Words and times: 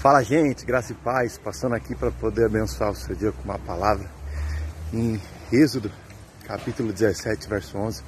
Fala 0.00 0.22
gente, 0.22 0.64
graça 0.64 0.92
e 0.92 0.94
paz, 0.94 1.36
passando 1.36 1.74
aqui 1.74 1.94
para 1.94 2.10
poder 2.10 2.46
abençoar 2.46 2.90
o 2.90 2.94
seu 2.94 3.14
dia 3.14 3.30
com 3.32 3.42
uma 3.42 3.58
palavra 3.58 4.10
em 4.94 5.20
Êxodo, 5.52 5.92
capítulo 6.46 6.90
17, 6.90 7.46
verso 7.46 7.76
11. 7.76 8.02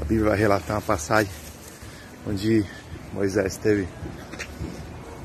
A 0.00 0.04
Bíblia 0.04 0.30
vai 0.30 0.38
relatar 0.38 0.76
uma 0.76 0.82
passagem 0.82 1.32
onde 2.24 2.64
Moisés 3.12 3.54
esteve 3.54 3.88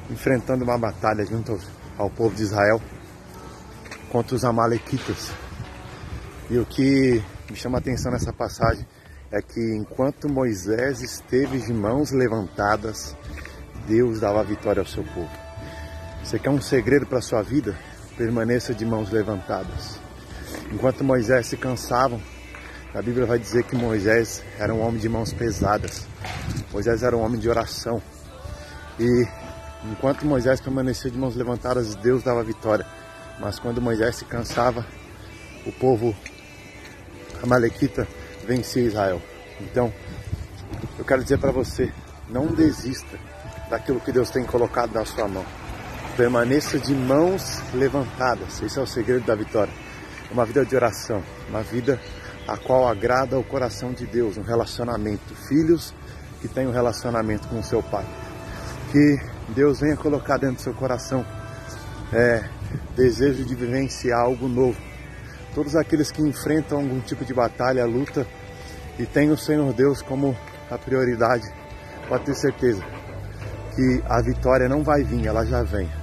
enfrentando 0.09 0.63
uma 0.63 0.75
batalha 0.75 1.23
junto 1.23 1.59
ao 1.99 2.09
povo 2.09 2.35
de 2.35 2.41
Israel 2.41 2.81
contra 4.11 4.35
os 4.35 4.43
amalequitas. 4.43 5.31
E 6.49 6.57
o 6.57 6.65
que 6.65 7.23
me 7.47 7.55
chama 7.55 7.77
a 7.77 7.79
atenção 7.79 8.11
nessa 8.11 8.33
passagem 8.33 8.87
é 9.31 9.39
que 9.39 9.61
enquanto 9.75 10.27
Moisés 10.27 11.03
esteve 11.03 11.59
de 11.59 11.71
mãos 11.71 12.09
levantadas, 12.09 13.15
Deus 13.87 14.19
dava 14.19 14.43
vitória 14.43 14.81
ao 14.81 14.87
seu 14.87 15.03
povo. 15.03 15.50
Você 16.23 16.39
quer 16.39 16.49
um 16.49 16.61
segredo 16.61 17.05
para 17.05 17.19
sua 17.19 17.41
vida? 17.41 17.75
Permaneça 18.15 18.73
de 18.73 18.85
mãos 18.85 19.11
levantadas. 19.11 19.99
Enquanto 20.71 21.03
Moisés 21.03 21.47
se 21.47 21.57
cansavam, 21.57 22.21
a 22.93 23.01
Bíblia 23.01 23.25
vai 23.25 23.39
dizer 23.39 23.63
que 23.63 23.75
Moisés 23.75 24.43
era 24.57 24.73
um 24.73 24.81
homem 24.81 24.99
de 24.99 25.09
mãos 25.09 25.33
pesadas. 25.33 26.07
Moisés 26.71 27.03
era 27.03 27.17
um 27.17 27.21
homem 27.21 27.39
de 27.39 27.49
oração. 27.49 28.01
E 28.99 29.27
enquanto 29.91 30.25
Moisés 30.25 30.61
permanecia 30.61 31.09
de 31.09 31.17
mãos 31.17 31.35
levantadas, 31.35 31.95
Deus 31.95 32.23
dava 32.23 32.43
vitória. 32.43 32.85
Mas 33.39 33.59
quando 33.59 33.81
Moisés 33.81 34.17
se 34.17 34.25
cansava, 34.25 34.85
o 35.65 35.71
povo 35.71 36.15
amalequita 37.41 38.07
vencia 38.47 38.83
Israel. 38.83 39.21
Então, 39.59 39.91
eu 40.97 41.03
quero 41.03 41.23
dizer 41.23 41.39
para 41.39 41.51
você, 41.51 41.91
não 42.29 42.47
desista 42.47 43.17
daquilo 43.69 43.99
que 43.99 44.11
Deus 44.11 44.29
tem 44.29 44.45
colocado 44.45 44.93
na 44.93 45.03
sua 45.03 45.27
mão. 45.27 45.45
Permaneça 46.21 46.77
de 46.77 46.93
mãos 46.93 47.63
levantadas. 47.73 48.61
Esse 48.61 48.77
é 48.77 48.81
o 48.83 48.85
segredo 48.85 49.25
da 49.25 49.33
vitória. 49.33 49.73
Uma 50.31 50.45
vida 50.45 50.63
de 50.63 50.75
oração, 50.75 51.23
uma 51.49 51.63
vida 51.63 51.99
a 52.47 52.55
qual 52.55 52.87
agrada 52.87 53.39
o 53.39 53.43
coração 53.43 53.91
de 53.91 54.05
Deus, 54.05 54.37
um 54.37 54.43
relacionamento. 54.43 55.33
Filhos 55.47 55.95
que 56.39 56.47
têm 56.47 56.67
um 56.67 56.71
relacionamento 56.71 57.47
com 57.47 57.57
o 57.57 57.63
seu 57.63 57.81
pai. 57.81 58.05
Que 58.91 59.19
Deus 59.55 59.79
venha 59.79 59.97
colocar 59.97 60.37
dentro 60.37 60.57
do 60.57 60.61
seu 60.61 60.75
coração 60.75 61.25
é, 62.13 62.43
desejo 62.95 63.43
de 63.43 63.55
vivenciar 63.55 64.19
algo 64.19 64.47
novo. 64.47 64.79
Todos 65.55 65.75
aqueles 65.75 66.11
que 66.11 66.21
enfrentam 66.21 66.81
algum 66.81 66.99
tipo 66.99 67.25
de 67.25 67.33
batalha, 67.33 67.83
luta 67.83 68.27
e 68.99 69.07
têm 69.07 69.31
o 69.31 69.37
Senhor 69.37 69.73
Deus 69.73 70.03
como 70.03 70.37
a 70.69 70.77
prioridade, 70.77 71.51
pode 72.07 72.25
ter 72.25 72.35
certeza 72.35 72.83
que 73.75 74.03
a 74.07 74.21
vitória 74.21 74.69
não 74.69 74.83
vai 74.83 75.03
vir, 75.03 75.25
ela 75.25 75.43
já 75.43 75.63
vem. 75.63 76.00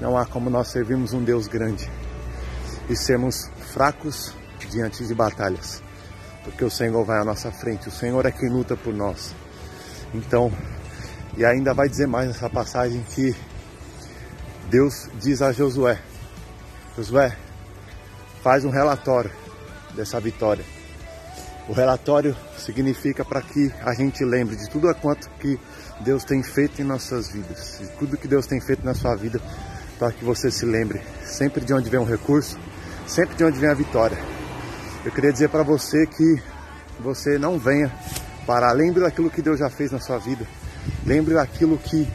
Não 0.00 0.16
há 0.16 0.24
como 0.24 0.48
nós 0.48 0.68
servirmos 0.68 1.12
um 1.12 1.24
Deus 1.24 1.48
grande 1.48 1.90
e 2.88 2.96
sermos 2.96 3.50
fracos 3.72 4.32
diante 4.70 5.04
de 5.06 5.14
batalhas, 5.14 5.82
porque 6.44 6.64
o 6.64 6.70
Senhor 6.70 7.04
vai 7.04 7.18
à 7.18 7.24
nossa 7.24 7.50
frente, 7.50 7.88
o 7.88 7.90
Senhor 7.90 8.24
é 8.26 8.30
quem 8.30 8.48
luta 8.48 8.76
por 8.76 8.94
nós. 8.94 9.34
Então, 10.14 10.52
e 11.36 11.44
ainda 11.44 11.74
vai 11.74 11.88
dizer 11.88 12.06
mais 12.06 12.28
nessa 12.28 12.48
passagem 12.48 13.02
que 13.14 13.34
Deus 14.70 15.08
diz 15.20 15.42
a 15.42 15.52
Josué: 15.52 15.98
Josué, 16.96 17.36
faz 18.42 18.64
um 18.64 18.70
relatório 18.70 19.30
dessa 19.94 20.20
vitória. 20.20 20.64
O 21.68 21.72
relatório 21.72 22.36
significa 22.56 23.24
para 23.24 23.42
que 23.42 23.72
a 23.82 23.92
gente 23.92 24.24
lembre 24.24 24.56
de 24.56 24.70
tudo 24.70 24.88
a 24.88 24.94
quanto 24.94 25.28
que 25.38 25.58
Deus 26.00 26.24
tem 26.24 26.42
feito 26.42 26.80
em 26.80 26.84
nossas 26.84 27.30
vidas, 27.30 27.78
de 27.80 27.88
tudo 27.98 28.16
que 28.16 28.28
Deus 28.28 28.46
tem 28.46 28.60
feito 28.60 28.84
na 28.84 28.94
sua 28.94 29.14
vida 29.14 29.40
para 29.98 30.12
que 30.12 30.24
você 30.24 30.50
se 30.50 30.64
lembre 30.64 31.00
sempre 31.24 31.64
de 31.64 31.74
onde 31.74 31.90
vem 31.90 31.98
um 31.98 32.04
recurso, 32.04 32.58
sempre 33.06 33.36
de 33.36 33.44
onde 33.44 33.58
vem 33.58 33.68
a 33.68 33.74
vitória. 33.74 34.18
Eu 35.04 35.12
queria 35.12 35.32
dizer 35.32 35.48
para 35.48 35.62
você 35.62 36.06
que 36.06 36.42
você 37.00 37.38
não 37.38 37.58
venha 37.58 37.92
para 38.46 38.70
lembre 38.72 39.02
daquilo 39.02 39.30
que 39.30 39.42
Deus 39.42 39.58
já 39.58 39.68
fez 39.68 39.92
na 39.92 40.00
sua 40.00 40.18
vida. 40.18 40.46
Lembre 41.04 41.34
daquilo 41.34 41.76
que 41.78 42.08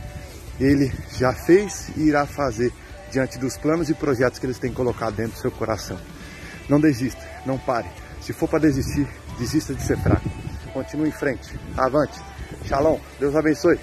ele 0.59 0.91
já 1.11 1.33
fez 1.33 1.89
e 1.95 2.01
irá 2.01 2.25
fazer 2.25 2.71
diante 3.11 3.38
dos 3.38 3.57
planos 3.57 3.89
e 3.89 3.94
projetos 3.94 4.39
que 4.39 4.45
ele 4.45 4.53
tem 4.53 4.73
colocado 4.73 5.15
dentro 5.15 5.33
do 5.33 5.39
seu 5.39 5.51
coração. 5.51 5.97
Não 6.67 6.79
desista, 6.79 7.21
não 7.45 7.57
pare. 7.57 7.88
Se 8.21 8.33
for 8.33 8.47
para 8.47 8.59
desistir, 8.59 9.07
desista 9.38 9.73
de 9.73 9.83
ser 9.83 9.97
fraco. 9.97 10.29
Continue 10.73 11.09
em 11.09 11.11
frente. 11.11 11.59
Avante. 11.77 12.19
Shalom. 12.65 13.00
Deus 13.19 13.35
abençoe. 13.35 13.79